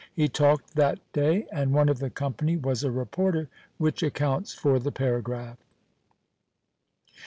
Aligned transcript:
He 0.15 0.27
talked 0.27 0.73
that 0.73 0.97
day, 1.13 1.45
and 1.51 1.75
one 1.75 1.87
of 1.87 1.99
the 1.99 2.09
company 2.09 2.57
was 2.57 2.83
a 2.83 2.89
reporter, 2.89 3.49
which 3.77 4.01
accounts 4.01 4.51
for 4.51 4.79
the 4.79 4.91
paragraph. 4.91 5.59